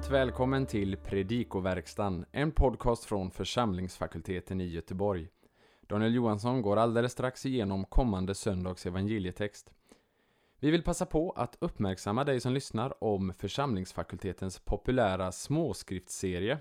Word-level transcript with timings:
Varmt 0.00 0.12
välkommen 0.12 0.66
till 0.66 0.96
Predikoverkstan, 0.96 2.24
en 2.32 2.52
podcast 2.52 3.04
från 3.04 3.30
församlingsfakulteten 3.30 4.60
i 4.60 4.64
Göteborg. 4.64 5.28
Daniel 5.88 6.14
Johansson 6.14 6.62
går 6.62 6.76
alldeles 6.76 7.12
strax 7.12 7.46
igenom 7.46 7.84
kommande 7.84 8.34
söndags 8.34 8.86
evangelietext. 8.86 9.70
Vi 10.60 10.70
vill 10.70 10.82
passa 10.82 11.06
på 11.06 11.30
att 11.30 11.56
uppmärksamma 11.60 12.24
dig 12.24 12.40
som 12.40 12.52
lyssnar 12.52 13.04
om 13.04 13.32
församlingsfakultetens 13.38 14.58
populära 14.58 15.32
småskriftsserie. 15.32 16.58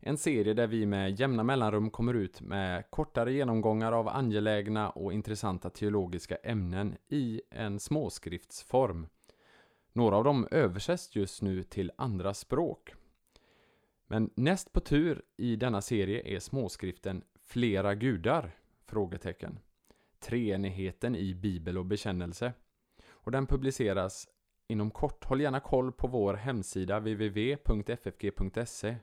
En 0.00 0.18
serie 0.18 0.54
där 0.54 0.66
vi 0.66 0.86
med 0.86 1.20
jämna 1.20 1.42
mellanrum 1.42 1.90
kommer 1.90 2.14
ut 2.14 2.40
med 2.40 2.90
kortare 2.90 3.32
genomgångar 3.32 3.92
av 3.92 4.08
angelägna 4.08 4.90
och 4.90 5.12
intressanta 5.12 5.70
teologiska 5.70 6.36
ämnen 6.36 6.96
i 7.08 7.42
en 7.50 7.80
småskriftsform. 7.80 9.06
Några 9.92 10.16
av 10.16 10.24
dem 10.24 10.48
översätts 10.50 11.16
just 11.16 11.42
nu 11.42 11.62
till 11.62 11.92
andra 11.96 12.34
språk. 12.34 12.94
Men 14.06 14.30
näst 14.34 14.72
på 14.72 14.80
tur 14.80 15.22
i 15.36 15.56
denna 15.56 15.82
serie 15.82 16.36
är 16.36 16.38
småskriften 16.38 17.24
Flera 17.34 17.94
gudar? 17.94 18.56
Frågetecken. 18.84 19.58
Treenigheten 20.18 21.16
i 21.16 21.34
bibel 21.34 21.78
och 21.78 21.86
bekännelse. 21.86 22.52
Och 23.10 23.30
den 23.30 23.46
publiceras 23.46 24.28
inom 24.68 24.90
kort. 24.90 25.24
Håll 25.24 25.40
gärna 25.40 25.60
koll 25.60 25.92
på 25.92 26.06
vår 26.06 26.34
hemsida 26.34 26.98
www.ffg.se 26.98 28.96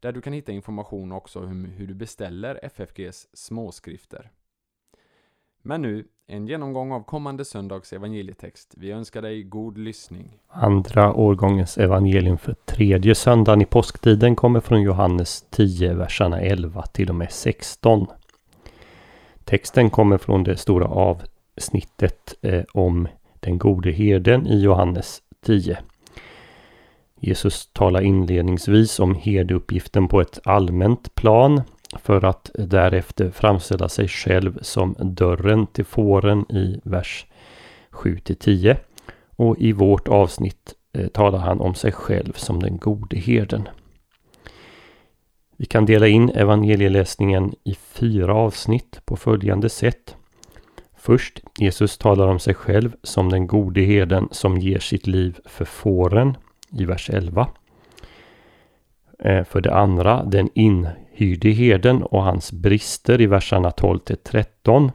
där 0.00 0.12
du 0.12 0.20
kan 0.20 0.32
hitta 0.32 0.52
information 0.52 1.12
också 1.12 1.40
om 1.40 1.64
hur 1.64 1.86
du 1.86 1.94
beställer 1.94 2.64
FFGs 2.64 3.28
småskrifter. 3.32 4.30
Men 5.62 5.82
nu, 5.82 6.08
en 6.26 6.46
genomgång 6.46 6.92
av 6.92 7.00
kommande 7.02 7.44
söndags 7.44 7.92
evangelietext. 7.92 8.74
Vi 8.76 8.90
önskar 8.90 9.22
dig 9.22 9.42
god 9.42 9.78
lyssning. 9.78 10.38
Andra 10.48 11.14
årgångens 11.14 11.78
evangelium 11.78 12.38
för 12.38 12.54
tredje 12.64 13.14
söndagen 13.14 13.62
i 13.62 13.64
påsktiden 13.64 14.36
kommer 14.36 14.60
från 14.60 14.82
Johannes 14.82 15.44
10, 15.50 15.94
verserna 15.94 16.40
11 16.40 16.82
till 16.82 17.08
och 17.08 17.14
med 17.14 17.32
16. 17.32 18.06
Texten 19.44 19.90
kommer 19.90 20.18
från 20.18 20.44
det 20.44 20.56
stora 20.56 20.86
avsnittet 20.86 22.34
eh, 22.42 22.62
om 22.72 23.08
den 23.40 23.58
gode 23.58 23.92
herden 23.92 24.46
i 24.46 24.60
Johannes 24.62 25.22
10. 25.46 25.78
Jesus 27.20 27.66
talar 27.72 28.00
inledningsvis 28.00 29.00
om 29.00 29.14
herdeuppgiften 29.14 30.08
på 30.08 30.20
ett 30.20 30.38
allmänt 30.44 31.14
plan 31.14 31.62
för 32.02 32.24
att 32.24 32.50
därefter 32.54 33.30
framställa 33.30 33.88
sig 33.88 34.08
själv 34.08 34.58
som 34.62 34.94
dörren 34.98 35.66
till 35.66 35.84
fåren 35.84 36.44
i 36.52 36.80
vers 36.84 37.26
7 37.90 38.18
10. 38.18 38.76
Och 39.36 39.58
i 39.58 39.72
vårt 39.72 40.08
avsnitt 40.08 40.74
eh, 40.92 41.06
talar 41.06 41.38
han 41.38 41.60
om 41.60 41.74
sig 41.74 41.92
själv 41.92 42.32
som 42.32 42.62
den 42.62 42.78
gode 42.78 43.16
herden. 43.16 43.68
Vi 45.56 45.64
kan 45.64 45.86
dela 45.86 46.06
in 46.06 46.30
evangelieläsningen 46.30 47.54
i 47.64 47.74
fyra 47.74 48.34
avsnitt 48.34 49.00
på 49.04 49.16
följande 49.16 49.68
sätt. 49.68 50.16
Först, 50.96 51.40
Jesus 51.58 51.98
talar 51.98 52.28
om 52.28 52.38
sig 52.38 52.54
själv 52.54 52.96
som 53.02 53.28
den 53.28 53.46
gode 53.46 53.80
herden 53.80 54.28
som 54.30 54.58
ger 54.58 54.78
sitt 54.78 55.06
liv 55.06 55.38
för 55.44 55.64
fåren 55.64 56.36
i 56.70 56.84
vers 56.84 57.10
11. 57.10 57.48
Eh, 59.24 59.44
för 59.44 59.60
det 59.60 59.74
andra, 59.74 60.24
den 60.24 60.48
inhyrde 60.54 61.50
herden 61.50 62.02
och 62.02 62.22
hans 62.22 62.52
brister 62.52 63.20
i 63.20 63.26
verserna 63.26 63.70
12 63.70 63.98
till 63.98 64.16
13. 64.16 64.92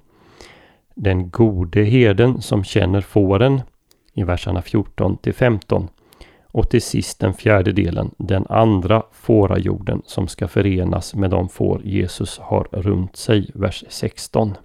Den 0.95 1.29
gode 1.29 1.83
herden 1.83 2.41
som 2.41 2.63
känner 2.63 3.01
fåren 3.01 3.61
i 4.13 4.23
verserna 4.23 4.61
14 4.61 5.17
till 5.17 5.33
15. 5.33 5.87
Och 6.51 6.69
till 6.69 6.81
sist 6.81 7.19
den 7.19 7.33
fjärde 7.33 7.71
delen, 7.71 8.11
den 8.17 8.45
andra 8.49 9.03
fårajorden 9.11 10.01
som 10.05 10.27
ska 10.27 10.47
förenas 10.47 11.15
med 11.15 11.29
de 11.29 11.49
får 11.49 11.81
Jesus 11.83 12.39
har 12.39 12.67
runt 12.71 13.15
sig, 13.15 13.51
vers 13.53 13.83
16. 13.89 14.55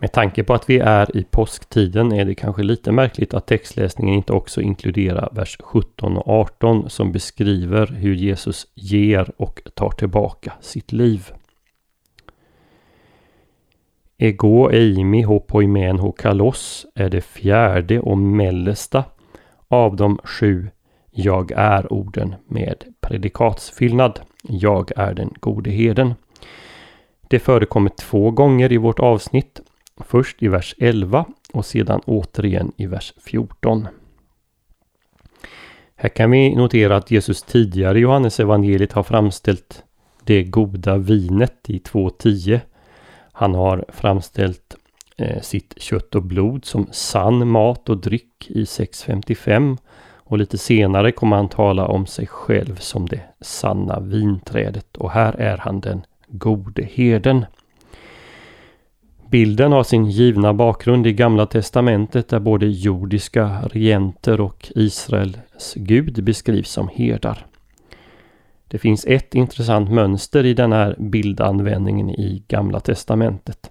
Med 0.00 0.12
tanke 0.12 0.44
på 0.44 0.54
att 0.54 0.70
vi 0.70 0.78
är 0.78 1.16
i 1.16 1.24
påsktiden 1.24 2.12
är 2.12 2.24
det 2.24 2.34
kanske 2.34 2.62
lite 2.62 2.92
märkligt 2.92 3.34
att 3.34 3.46
textläsningen 3.46 4.14
inte 4.14 4.32
också 4.32 4.60
inkluderar 4.60 5.28
vers 5.32 5.58
17 5.60 6.16
och 6.16 6.28
18 6.28 6.90
som 6.90 7.12
beskriver 7.12 7.86
hur 7.86 8.14
Jesus 8.14 8.66
ger 8.74 9.30
och 9.36 9.60
tar 9.74 9.90
tillbaka 9.90 10.52
sitt 10.60 10.92
liv. 10.92 11.32
Ego 14.18 14.70
eimi 14.70 15.22
ho 15.22 15.40
poimen 15.40 15.98
ho 15.98 16.12
kalos 16.12 16.86
är 16.94 17.10
det 17.10 17.20
fjärde 17.20 18.00
och 18.00 18.18
mellersta 18.18 19.04
av 19.68 19.96
de 19.96 20.18
sju 20.24 20.70
Jag 21.10 21.50
är-orden 21.50 22.34
med 22.46 22.84
predikatsfyllnad. 23.00 24.20
Jag 24.42 24.90
är 24.96 25.14
den 25.14 25.34
gode 25.40 25.70
heden. 25.70 26.14
Det 27.28 27.38
förekommer 27.38 27.90
två 27.90 28.30
gånger 28.30 28.72
i 28.72 28.76
vårt 28.76 28.98
avsnitt 28.98 29.60
Först 30.06 30.42
i 30.42 30.48
vers 30.48 30.74
11 30.78 31.24
och 31.52 31.66
sedan 31.66 32.00
återigen 32.06 32.72
i 32.76 32.86
vers 32.86 33.14
14. 33.24 33.88
Här 35.96 36.08
kan 36.08 36.30
vi 36.30 36.54
notera 36.54 36.96
att 36.96 37.10
Jesus 37.10 37.42
tidigare 37.42 37.98
i 37.98 38.02
Johannes 38.02 38.40
evangeliet 38.40 38.92
har 38.92 39.02
framställt 39.02 39.84
det 40.24 40.44
goda 40.44 40.96
vinet 40.96 41.70
i 41.70 41.78
2.10. 41.78 42.60
Han 43.32 43.54
har 43.54 43.84
framställt 43.88 44.76
eh, 45.16 45.40
sitt 45.40 45.82
kött 45.82 46.14
och 46.14 46.22
blod 46.22 46.64
som 46.64 46.86
sann 46.92 47.48
mat 47.48 47.88
och 47.88 47.96
dryck 47.96 48.46
i 48.50 48.64
6.55. 48.64 49.78
Och 50.28 50.38
lite 50.38 50.58
senare 50.58 51.12
kommer 51.12 51.36
han 51.36 51.48
tala 51.48 51.86
om 51.86 52.06
sig 52.06 52.26
själv 52.26 52.76
som 52.76 53.06
det 53.08 53.20
sanna 53.40 54.00
vinträdet. 54.00 54.96
Och 54.96 55.10
här 55.10 55.32
är 55.32 55.56
han 55.56 55.80
den 55.80 56.02
gode 56.28 56.82
herden. 56.82 57.44
Bilden 59.30 59.72
har 59.72 59.82
sin 59.82 60.06
givna 60.06 60.54
bakgrund 60.54 61.06
i 61.06 61.12
Gamla 61.12 61.46
Testamentet 61.46 62.28
där 62.28 62.40
både 62.40 62.66
jordiska 62.66 63.60
regenter 63.62 64.40
och 64.40 64.72
Israels 64.74 65.74
Gud 65.74 66.24
beskrivs 66.24 66.70
som 66.70 66.88
herdar. 66.94 67.46
Det 68.68 68.78
finns 68.78 69.04
ett 69.08 69.34
intressant 69.34 69.90
mönster 69.90 70.46
i 70.46 70.54
den 70.54 70.72
här 70.72 70.96
bildanvändningen 70.98 72.10
i 72.10 72.42
Gamla 72.48 72.80
Testamentet. 72.80 73.70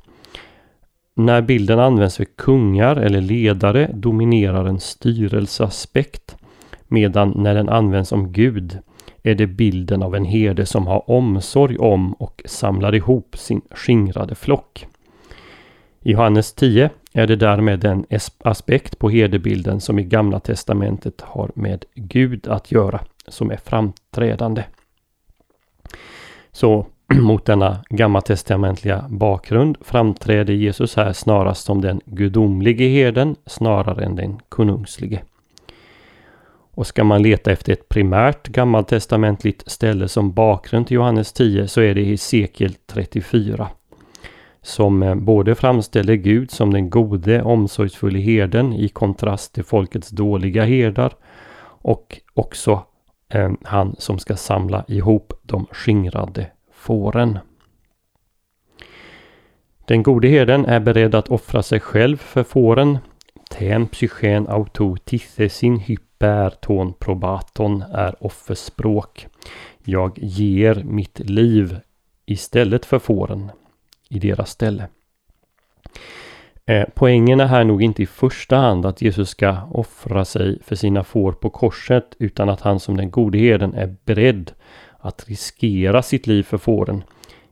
När 1.15 1.41
bilden 1.41 1.79
används 1.79 2.17
för 2.17 2.25
kungar 2.25 2.95
eller 2.95 3.21
ledare 3.21 3.91
dominerar 3.93 4.65
en 4.65 4.79
styrelseaspekt 4.79 6.37
medan 6.87 7.33
när 7.35 7.55
den 7.55 7.69
används 7.69 8.11
om 8.11 8.31
Gud 8.31 8.79
är 9.23 9.35
det 9.35 9.47
bilden 9.47 10.03
av 10.03 10.15
en 10.15 10.25
herde 10.25 10.65
som 10.65 10.87
har 10.87 11.09
omsorg 11.09 11.77
om 11.77 12.13
och 12.13 12.41
samlar 12.45 12.95
ihop 12.95 13.37
sin 13.37 13.61
skingrade 13.71 14.35
flock. 14.35 14.87
I 16.07 16.11
Johannes 16.11 16.53
10 16.53 16.89
är 17.13 17.27
det 17.27 17.35
därmed 17.35 17.83
en 17.83 18.05
aspekt 18.43 18.99
på 18.99 19.09
herdebilden 19.09 19.81
som 19.81 19.99
i 19.99 20.03
Gamla 20.03 20.39
Testamentet 20.39 21.21
har 21.21 21.51
med 21.55 21.85
Gud 21.95 22.47
att 22.47 22.71
göra, 22.71 22.99
som 23.27 23.51
är 23.51 23.57
framträdande. 23.57 24.63
Så 26.51 26.85
mot 27.13 27.45
denna 27.45 27.83
gammaltestamentliga 27.89 29.05
bakgrund 29.09 29.77
framträder 29.81 30.53
Jesus 30.53 30.95
här 30.95 31.13
snarast 31.13 31.65
som 31.65 31.81
den 31.81 32.01
gudomlige 32.05 32.87
herden 32.87 33.35
snarare 33.45 34.05
än 34.05 34.15
den 34.15 34.39
konungslige. 34.49 35.21
Och 36.71 36.87
ska 36.87 37.03
man 37.03 37.21
leta 37.21 37.51
efter 37.51 37.73
ett 37.73 37.89
primärt 37.89 38.47
gammaltestamentligt 38.47 39.71
ställe 39.71 40.07
som 40.07 40.33
bakgrund 40.33 40.87
till 40.87 40.95
Johannes 40.95 41.33
10 41.33 41.67
så 41.67 41.81
är 41.81 41.95
det 41.95 42.01
i 42.01 42.05
Hesekiel 42.05 42.73
34 42.85 43.67
som 44.67 45.03
eh, 45.03 45.15
både 45.15 45.55
framställer 45.55 46.15
Gud 46.15 46.51
som 46.51 46.73
den 46.73 46.89
gode 46.89 47.43
omsorgsfulle 47.43 48.19
herden 48.19 48.73
i 48.73 48.89
kontrast 48.89 49.53
till 49.53 49.63
folkets 49.63 50.09
dåliga 50.09 50.65
herdar 50.65 51.13
och 51.63 52.21
också 52.33 52.83
eh, 53.33 53.51
han 53.63 53.95
som 53.97 54.19
ska 54.19 54.35
samla 54.35 54.85
ihop 54.87 55.33
de 55.43 55.65
skingrade 55.71 56.47
fåren. 56.73 57.39
Den 59.85 60.03
gode 60.03 60.27
herden 60.27 60.65
är 60.65 60.79
beredd 60.79 61.15
att 61.15 61.29
offra 61.29 61.63
sig 61.63 61.79
själv 61.79 62.17
för 62.17 62.43
fåren. 62.43 62.97
Tem 63.49 63.87
psychen 63.87 64.47
auto 64.47 64.97
tithesin 64.97 65.79
hyper 65.79 66.49
ton 66.49 66.93
probaton 66.93 67.81
är 67.81 68.23
offerspråk. 68.23 69.27
Jag 69.83 70.19
ger 70.19 70.83
mitt 70.83 71.19
liv 71.19 71.79
istället 72.25 72.85
för 72.85 72.99
fåren 72.99 73.51
i 74.09 74.19
deras 74.19 74.49
ställe. 74.49 74.87
Eh, 76.65 76.85
poängen 76.95 77.39
är 77.39 77.45
här 77.45 77.63
nog 77.63 77.83
inte 77.83 78.03
i 78.03 78.05
första 78.05 78.55
hand 78.55 78.85
att 78.85 79.01
Jesus 79.01 79.29
ska 79.29 79.57
offra 79.71 80.25
sig 80.25 80.59
för 80.63 80.75
sina 80.75 81.03
får 81.03 81.31
på 81.31 81.49
korset 81.49 82.15
utan 82.19 82.49
att 82.49 82.61
han 82.61 82.79
som 82.79 82.97
den 82.97 83.11
gode 83.11 83.37
herden 83.37 83.73
är 83.73 83.95
beredd 84.05 84.51
att 84.99 85.29
riskera 85.29 86.01
sitt 86.01 86.27
liv 86.27 86.43
för 86.43 86.57
fåren 86.57 87.03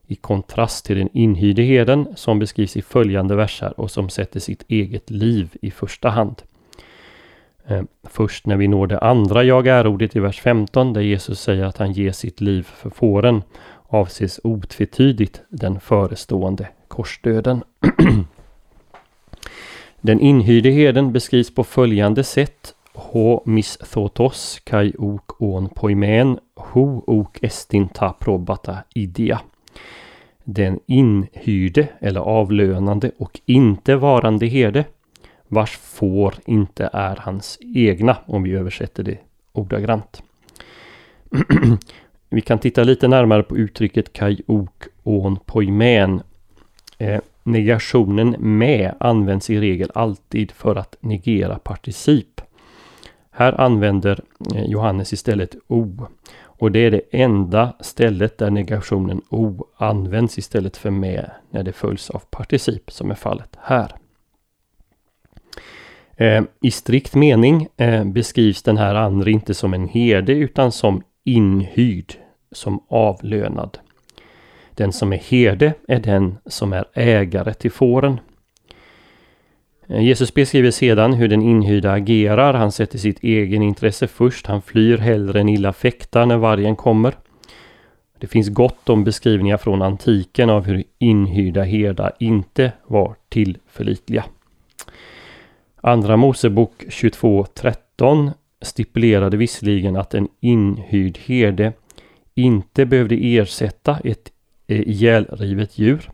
i 0.07 0.15
kontrast 0.15 0.85
till 0.85 0.97
den 0.97 1.09
inhyrde 1.13 1.61
herden 1.61 2.07
som 2.15 2.39
beskrivs 2.39 2.77
i 2.77 2.81
följande 2.81 3.35
verser 3.35 3.79
och 3.79 3.91
som 3.91 4.09
sätter 4.09 4.39
sitt 4.39 4.63
eget 4.67 5.09
liv 5.09 5.49
i 5.61 5.71
första 5.71 6.09
hand. 6.09 6.41
Eh, 7.67 7.83
först 8.03 8.45
när 8.45 8.55
vi 8.57 8.67
når 8.67 8.87
det 8.87 8.99
andra 8.99 9.43
jag 9.43 9.67
är-ordet 9.67 10.15
i 10.15 10.19
vers 10.19 10.41
15 10.41 10.93
där 10.93 11.01
Jesus 11.01 11.39
säger 11.39 11.65
att 11.65 11.77
han 11.77 11.91
ger 11.91 12.11
sitt 12.11 12.41
liv 12.41 12.63
för 12.63 12.89
fåren 12.89 13.43
avses 13.87 14.39
otvetydigt 14.43 15.41
den 15.49 15.79
förestående 15.79 16.67
korsdöden. 16.87 17.63
den 20.01 20.19
inhyrde 20.19 20.69
herden 20.69 21.13
beskrivs 21.13 21.55
på 21.55 21.63
följande 21.63 22.23
sätt. 22.23 22.75
Ho 22.93 23.41
misthotos 23.45 24.61
kai 24.63 24.93
ok 24.97 25.41
on 25.41 25.69
poimen 25.69 26.39
ho 26.55 27.03
ok 27.07 27.43
estin 27.43 27.87
ta 27.87 28.13
probata 28.19 28.77
idia. 28.95 29.41
Den 30.43 30.79
inhyrde 30.85 31.87
eller 31.99 32.19
avlönande 32.19 33.11
och 33.17 33.39
inte 33.45 33.95
varande 33.95 34.45
herde 34.45 34.85
vars 35.47 35.77
får 35.77 36.35
inte 36.45 36.89
är 36.93 37.15
hans 37.15 37.59
egna 37.75 38.17
om 38.25 38.43
vi 38.43 38.51
översätter 38.51 39.03
det 39.03 39.17
ordagrant. 39.51 40.23
vi 42.29 42.41
kan 42.41 42.59
titta 42.59 42.83
lite 42.83 43.07
närmare 43.07 43.43
på 43.43 43.57
uttrycket 43.57 44.13
kaj, 44.13 44.41
ok 44.47 44.87
on 45.03 45.39
poimen. 45.45 46.21
Eh, 46.97 47.19
negationen 47.43 48.35
med 48.39 48.93
används 48.99 49.49
i 49.49 49.59
regel 49.59 49.91
alltid 49.93 50.51
för 50.51 50.75
att 50.75 50.95
negera 50.99 51.59
particip. 51.59 52.41
Här 53.31 53.61
använder 53.61 54.19
eh, 54.55 54.65
Johannes 54.65 55.13
istället 55.13 55.55
o. 55.67 56.07
Och 56.43 56.71
det 56.71 56.79
är 56.79 56.91
det 56.91 57.01
enda 57.11 57.73
stället 57.79 58.37
där 58.37 58.49
negationen 58.49 59.21
o 59.29 59.65
används 59.77 60.37
istället 60.37 60.77
för 60.77 60.89
med 60.89 61.31
när 61.49 61.63
det 61.63 61.73
följs 61.73 62.09
av 62.09 62.19
particip 62.29 62.91
som 62.91 63.11
är 63.11 63.15
fallet 63.15 63.57
här. 63.61 63.91
Eh, 66.17 66.43
I 66.61 66.71
strikt 66.71 67.15
mening 67.15 67.67
eh, 67.77 68.03
beskrivs 68.03 68.63
den 68.63 68.77
här 68.77 68.95
andre 68.95 69.31
inte 69.31 69.53
som 69.53 69.73
en 69.73 69.87
herde 69.87 70.33
utan 70.33 70.71
som 70.71 71.03
inhyrd, 71.25 72.13
som 72.51 72.83
avlönad. 72.87 73.77
Den 74.71 74.93
som 74.93 75.13
är 75.13 75.17
herde 75.17 75.73
är 75.87 75.99
den 75.99 76.37
som 76.45 76.73
är 76.73 76.85
ägare 76.93 77.53
till 77.53 77.71
fåren. 77.71 78.19
Eh, 79.87 80.01
Jesus 80.01 80.33
beskriver 80.33 80.71
sedan 80.71 81.13
hur 81.13 81.27
den 81.27 81.41
inhyrda 81.41 81.91
agerar. 81.91 82.53
Han 82.53 82.71
sätter 82.71 82.97
sitt 82.97 83.23
egen 83.23 83.61
intresse 83.61 84.07
först. 84.07 84.47
Han 84.47 84.61
flyr 84.61 84.97
hellre 84.97 85.39
än 85.39 85.49
illa 85.49 85.73
fäktar 85.73 86.25
när 86.25 86.37
vargen 86.37 86.75
kommer. 86.75 87.13
Det 88.19 88.27
finns 88.27 88.49
gott 88.49 88.89
om 88.89 89.03
beskrivningar 89.03 89.57
från 89.57 89.81
antiken 89.81 90.49
av 90.49 90.65
hur 90.65 90.83
inhyrda 90.97 91.63
herdar 91.63 92.13
inte 92.19 92.71
var 92.87 93.15
tillförlitliga. 93.29 94.25
Andra 95.81 96.17
Mosebok 96.17 96.83
22.13 96.89 98.31
stipulerade 98.65 99.37
visserligen 99.37 99.95
att 99.95 100.13
en 100.13 100.27
inhyrd 100.39 101.17
herde 101.17 101.73
inte 102.35 102.85
behövde 102.85 103.15
ersätta 103.15 103.99
ett 104.03 104.31
eh, 104.67 104.81
ihjälrivet 104.81 105.77
djur. 105.77 106.09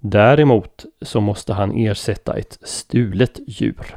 Däremot 0.00 0.84
så 1.02 1.20
måste 1.20 1.52
han 1.52 1.76
ersätta 1.76 2.34
ett 2.34 2.58
stulet 2.62 3.40
djur. 3.46 3.96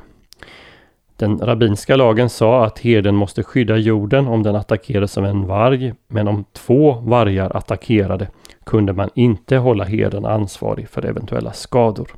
Den 1.17 1.39
rabbinska 1.39 1.95
lagen 1.95 2.29
sa 2.29 2.65
att 2.65 2.79
herden 2.79 3.15
måste 3.15 3.43
skydda 3.43 3.77
jorden 3.77 4.27
om 4.27 4.43
den 4.43 4.55
attackerades 4.55 5.17
av 5.17 5.25
en 5.25 5.47
varg, 5.47 5.93
men 6.07 6.27
om 6.27 6.45
två 6.53 6.93
vargar 6.93 7.57
attackerade 7.57 8.27
kunde 8.63 8.93
man 8.93 9.09
inte 9.15 9.57
hålla 9.57 9.83
herden 9.83 10.25
ansvarig 10.25 10.89
för 10.89 11.05
eventuella 11.05 11.53
skador. 11.53 12.15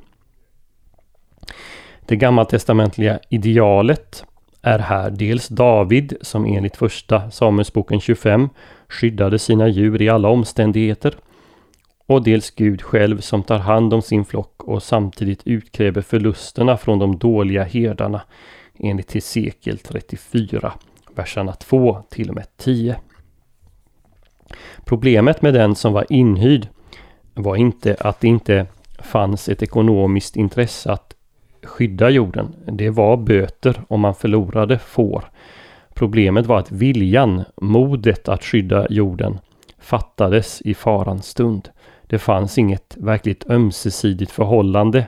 Det 2.06 2.16
gammaltestamentliga 2.16 3.18
idealet 3.28 4.24
är 4.62 4.78
här 4.78 5.10
dels 5.10 5.48
David 5.48 6.16
som 6.20 6.44
enligt 6.46 6.76
första 6.76 7.30
Samuelsboken 7.30 8.00
25 8.00 8.48
skyddade 8.88 9.38
sina 9.38 9.68
djur 9.68 10.02
i 10.02 10.08
alla 10.08 10.28
omständigheter 10.28 11.14
och 12.06 12.24
dels 12.24 12.50
Gud 12.50 12.82
själv 12.82 13.20
som 13.20 13.42
tar 13.42 13.58
hand 13.58 13.94
om 13.94 14.02
sin 14.02 14.24
flock 14.24 14.64
och 14.64 14.82
samtidigt 14.82 15.46
utkräver 15.46 16.02
förlusterna 16.02 16.76
från 16.76 16.98
de 16.98 17.18
dåliga 17.18 17.64
herdarna 17.64 18.22
enligt 18.78 19.14
Hesekiel 19.14 19.78
34, 19.78 20.72
verserna 21.14 21.52
2 21.52 22.02
till 22.10 22.28
och 22.28 22.34
med 22.34 22.46
10. 22.56 22.96
Problemet 24.84 25.42
med 25.42 25.54
den 25.54 25.74
som 25.74 25.92
var 25.92 26.06
inhyrd 26.08 26.68
var 27.34 27.56
inte 27.56 27.96
att 28.00 28.20
det 28.20 28.28
inte 28.28 28.66
fanns 28.98 29.48
ett 29.48 29.62
ekonomiskt 29.62 30.36
intresse 30.36 30.92
att 30.92 31.07
skydda 31.62 32.10
jorden. 32.10 32.54
Det 32.66 32.90
var 32.90 33.16
böter 33.16 33.82
om 33.88 34.00
man 34.00 34.14
förlorade 34.14 34.78
får. 34.78 35.24
Problemet 35.94 36.46
var 36.46 36.58
att 36.58 36.72
viljan, 36.72 37.44
modet 37.56 38.28
att 38.28 38.44
skydda 38.44 38.86
jorden 38.90 39.38
fattades 39.78 40.62
i 40.62 40.74
farans 40.74 41.26
stund. 41.26 41.68
Det 42.06 42.18
fanns 42.18 42.58
inget 42.58 42.96
verkligt 42.96 43.50
ömsesidigt 43.50 44.30
förhållande 44.30 45.06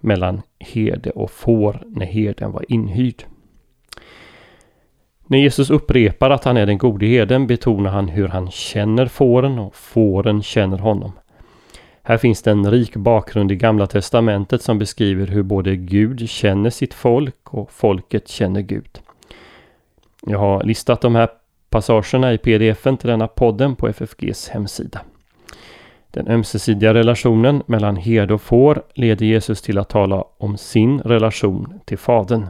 mellan 0.00 0.42
herde 0.58 1.10
och 1.10 1.30
får 1.30 1.82
när 1.86 2.06
herden 2.06 2.52
var 2.52 2.64
inhyrd. 2.72 3.24
När 5.26 5.38
Jesus 5.38 5.70
upprepar 5.70 6.30
att 6.30 6.44
han 6.44 6.56
är 6.56 6.66
den 6.66 6.78
gode 6.78 7.06
herden 7.06 7.46
betonar 7.46 7.90
han 7.90 8.08
hur 8.08 8.28
han 8.28 8.50
känner 8.50 9.06
fåren 9.06 9.58
och 9.58 9.76
fåren 9.76 10.42
känner 10.42 10.78
honom. 10.78 11.12
Här 12.04 12.16
finns 12.16 12.42
det 12.42 12.50
en 12.50 12.70
rik 12.70 12.96
bakgrund 12.96 13.52
i 13.52 13.56
Gamla 13.56 13.86
Testamentet 13.86 14.62
som 14.62 14.78
beskriver 14.78 15.26
hur 15.26 15.42
både 15.42 15.76
Gud 15.76 16.30
känner 16.30 16.70
sitt 16.70 16.94
folk 16.94 17.54
och 17.54 17.72
folket 17.72 18.28
känner 18.28 18.60
Gud. 18.60 19.00
Jag 20.26 20.38
har 20.38 20.62
listat 20.62 21.00
de 21.00 21.14
här 21.14 21.28
passagerna 21.70 22.32
i 22.32 22.38
pdf-en 22.38 22.96
till 22.96 23.08
denna 23.08 23.28
podden 23.28 23.76
på 23.76 23.88
FFGs 23.88 24.48
hemsida. 24.48 25.00
Den 26.10 26.28
ömsesidiga 26.28 26.94
relationen 26.94 27.62
mellan 27.66 27.96
herde 27.96 28.34
och 28.34 28.42
får 28.42 28.82
leder 28.94 29.26
Jesus 29.26 29.62
till 29.62 29.78
att 29.78 29.88
tala 29.88 30.24
om 30.38 30.56
sin 30.56 31.00
relation 31.00 31.80
till 31.84 31.98
Fadern. 31.98 32.46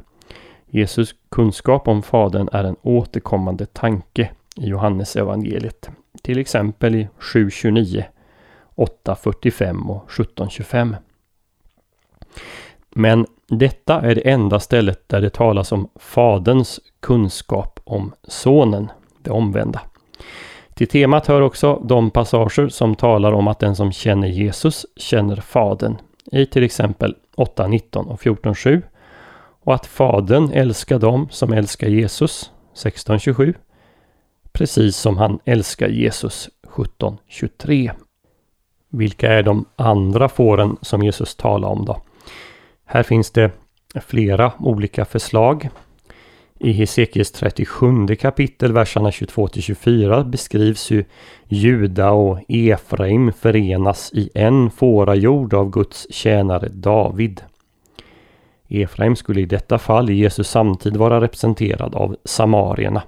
Jesus 0.71 1.15
kunskap 1.29 1.89
om 1.89 2.03
Fadern 2.03 2.49
är 2.53 2.65
en 2.65 2.77
återkommande 2.83 3.67
tanke 3.67 4.31
i 4.57 4.67
Johannes 4.67 5.17
evangeliet. 5.17 5.91
Till 6.23 6.39
exempel 6.39 6.95
i 6.95 7.09
7.29 7.19 8.05
8.45 8.77 9.91
och 9.91 10.11
17.25. 10.11 10.97
Men 12.91 13.27
detta 13.49 14.01
är 14.01 14.15
det 14.15 14.31
enda 14.31 14.61
stället 14.61 15.09
där 15.09 15.21
det 15.21 15.31
talas 15.31 15.73
om 15.73 15.89
Faderns 15.97 16.81
kunskap 17.01 17.81
om 17.85 18.13
Sonen, 18.23 18.91
det 19.23 19.31
omvända. 19.31 19.81
Till 20.75 20.89
temat 20.89 21.27
hör 21.27 21.41
också 21.41 21.83
de 21.85 22.11
passager 22.11 22.69
som 22.69 22.95
talar 22.95 23.33
om 23.33 23.49
att 23.49 23.59
den 23.59 23.77
som 23.77 23.93
känner 23.93 24.29
Jesus 24.29 24.87
känner 24.97 25.37
Fadern 25.37 25.97
i 26.33 26.47
till 26.47 26.63
exempel 26.63 27.17
8.19 27.37 28.07
och 28.07 28.21
14.7 28.21 28.83
och 29.65 29.75
att 29.75 29.87
Fadern 29.87 30.51
älskar 30.53 30.99
dem 30.99 31.29
som 31.31 31.53
älskar 31.53 31.89
Jesus 31.89 32.51
16.27 32.75 33.55
precis 34.53 34.97
som 34.97 35.17
han 35.17 35.39
älskar 35.45 35.89
Jesus 35.89 36.49
17.23. 36.67 37.91
Vilka 38.95 39.33
är 39.33 39.43
de 39.43 39.65
andra 39.77 40.29
fåren 40.29 40.77
som 40.81 41.03
Jesus 41.03 41.35
talar 41.35 41.69
om 41.69 41.85
då? 41.85 42.03
Här 42.85 43.03
finns 43.03 43.31
det 43.31 43.51
flera 43.95 44.53
olika 44.59 45.05
förslag. 45.05 45.69
I 46.59 46.73
Hesekiels 46.73 47.33
37 47.33 48.07
kapitel, 48.07 48.73
verserna 48.73 49.13
22 49.13 49.49
24 49.49 50.25
beskrivs 50.25 50.91
hur 50.91 51.05
Juda 51.49 52.11
och 52.11 52.39
Efraim 52.49 53.33
förenas 53.33 54.13
i 54.13 54.31
en 54.35 54.71
fårajord 54.71 55.55
av 55.55 55.71
Guds 55.71 56.07
tjänare 56.11 56.69
David. 56.69 57.41
Efraim 58.69 59.17
skulle 59.17 59.41
i 59.41 59.47
detta 59.47 59.79
fall 59.79 60.11
i 60.11 60.15
Jesus 60.15 60.49
samtid 60.49 60.97
vara 60.97 61.21
representerad 61.21 61.95
av 61.95 62.17
samarierna. 62.25 63.03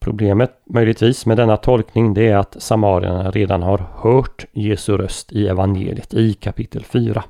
Problemet 0.00 0.52
möjligtvis 0.64 1.26
med 1.26 1.36
denna 1.36 1.56
tolkning 1.56 2.14
det 2.14 2.28
är 2.28 2.36
att 2.36 2.62
samarierna 2.62 3.30
redan 3.30 3.62
har 3.62 3.86
hört 3.94 4.46
Jesu 4.52 4.96
röst 4.96 5.32
i 5.32 5.48
evangeliet 5.48 6.14
i 6.14 6.34
kapitel 6.34 6.84
4. 6.84 7.24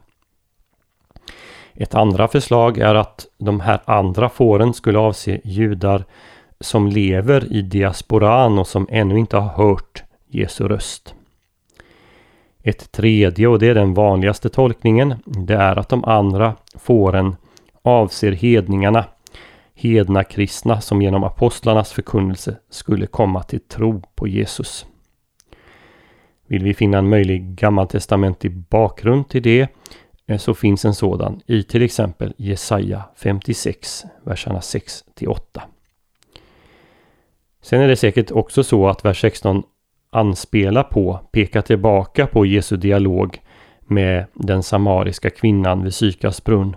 Ett 1.74 1.94
andra 1.94 2.28
förslag 2.28 2.78
är 2.78 2.94
att 2.94 3.26
de 3.38 3.60
här 3.60 3.80
andra 3.84 4.28
fåren 4.28 4.74
skulle 4.74 4.98
avse 4.98 5.40
judar 5.44 6.04
som 6.60 6.86
lever 6.86 7.52
i 7.52 7.62
diasporan 7.62 8.58
och 8.58 8.66
som 8.66 8.86
ännu 8.90 9.18
inte 9.18 9.36
har 9.36 9.64
hört 9.64 10.04
Jesu 10.28 10.68
röst. 10.68 11.14
Ett 12.62 12.92
tredje, 12.92 13.48
och 13.48 13.58
det 13.58 13.68
är 13.68 13.74
den 13.74 13.94
vanligaste 13.94 14.48
tolkningen, 14.48 15.14
det 15.24 15.54
är 15.54 15.78
att 15.78 15.88
de 15.88 16.04
andra 16.04 16.54
fåren 16.74 17.36
avser 17.82 18.32
hedningarna 18.32 19.04
hedna 19.78 20.24
kristna 20.24 20.80
som 20.80 21.02
genom 21.02 21.24
apostlarnas 21.24 21.92
förkunnelse 21.92 22.56
skulle 22.70 23.06
komma 23.06 23.42
till 23.42 23.60
tro 23.60 24.02
på 24.14 24.28
Jesus. 24.28 24.86
Vill 26.46 26.64
vi 26.64 26.74
finna 26.74 26.98
en 26.98 27.08
möjlig 27.08 27.54
gammaltestamentlig 27.54 28.52
bakgrund 28.52 29.28
till 29.28 29.42
det 29.42 29.68
eh, 30.26 30.38
så 30.38 30.54
finns 30.54 30.84
en 30.84 30.94
sådan 30.94 31.40
i 31.46 31.62
till 31.62 31.82
exempel 31.82 32.34
Jesaja 32.36 33.02
56, 33.16 34.04
verserna 34.24 34.60
6 34.60 35.04
till 35.14 35.28
8. 35.28 35.62
Sen 37.62 37.80
är 37.80 37.88
det 37.88 37.96
säkert 37.96 38.30
också 38.30 38.64
så 38.64 38.88
att 38.88 39.04
vers 39.04 39.20
16 39.20 39.62
anspelar 40.10 40.82
på, 40.82 41.20
pekar 41.32 41.62
tillbaka 41.62 42.26
på 42.26 42.46
Jesu 42.46 42.76
dialog 42.76 43.38
med 43.80 44.26
den 44.34 44.62
samariska 44.62 45.30
kvinnan 45.30 45.82
vid 45.82 45.94
Sykars 45.94 46.44
brunn. 46.44 46.76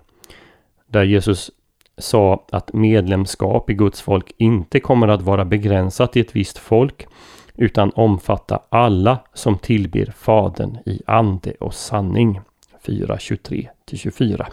Där 0.88 1.03
Jesus 1.03 1.51
sa 1.98 2.46
att 2.52 2.74
medlemskap 2.74 3.70
i 3.70 3.74
Guds 3.74 4.02
folk 4.02 4.32
inte 4.38 4.80
kommer 4.80 5.08
att 5.08 5.22
vara 5.22 5.46
begränsat 5.46 6.14
till 6.14 6.22
ett 6.22 6.36
visst 6.36 6.58
folk 6.58 7.08
utan 7.56 7.92
omfatta 7.96 8.60
alla 8.70 9.20
som 9.34 9.58
tillber 9.58 10.14
Fadern 10.18 10.78
i 10.86 11.02
ande 11.08 11.54
och 11.60 11.74
sanning. 11.74 12.40
4.23-24. 12.86 14.46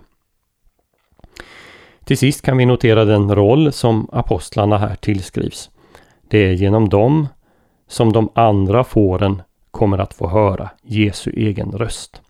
Till 2.04 2.18
sist 2.18 2.42
kan 2.42 2.56
vi 2.56 2.66
notera 2.66 3.04
den 3.04 3.34
roll 3.34 3.72
som 3.72 4.08
apostlarna 4.12 4.78
här 4.78 4.94
tillskrivs. 4.94 5.70
Det 6.28 6.38
är 6.38 6.52
genom 6.52 6.88
dem 6.88 7.28
som 7.88 8.12
de 8.12 8.28
andra 8.34 8.84
fåren 8.84 9.42
kommer 9.70 9.98
att 9.98 10.14
få 10.14 10.28
höra 10.28 10.70
Jesu 10.82 11.30
egen 11.30 11.72
röst. 11.72 12.22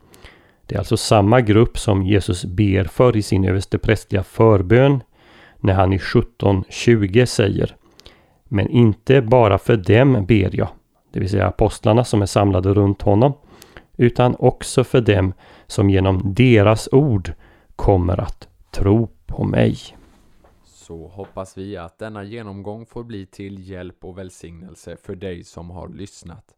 Det 0.68 0.74
är 0.74 0.78
alltså 0.78 0.96
samma 0.96 1.40
grupp 1.40 1.78
som 1.78 2.02
Jesus 2.02 2.44
ber 2.44 2.84
för 2.84 3.16
i 3.16 3.22
sin 3.22 3.44
översteprästliga 3.44 4.22
förbön 4.22 5.02
när 5.56 5.74
han 5.74 5.92
i 5.92 5.98
17.20 5.98 7.24
säger 7.24 7.76
Men 8.44 8.68
inte 8.68 9.22
bara 9.22 9.58
för 9.58 9.76
dem 9.76 10.26
ber 10.26 10.56
jag, 10.56 10.68
det 11.12 11.20
vill 11.20 11.30
säga 11.30 11.46
apostlarna 11.46 12.04
som 12.04 12.22
är 12.22 12.26
samlade 12.26 12.74
runt 12.74 13.02
honom, 13.02 13.32
utan 13.96 14.36
också 14.38 14.84
för 14.84 15.00
dem 15.00 15.32
som 15.66 15.90
genom 15.90 16.34
deras 16.34 16.88
ord 16.92 17.32
kommer 17.76 18.20
att 18.20 18.48
tro 18.70 19.08
på 19.26 19.44
mig. 19.44 19.76
Så 20.64 21.08
hoppas 21.08 21.58
vi 21.58 21.76
att 21.76 21.98
denna 21.98 22.24
genomgång 22.24 22.86
får 22.86 23.04
bli 23.04 23.26
till 23.26 23.70
hjälp 23.70 24.04
och 24.04 24.18
välsignelse 24.18 24.96
för 24.96 25.14
dig 25.14 25.44
som 25.44 25.70
har 25.70 25.88
lyssnat. 25.88 26.57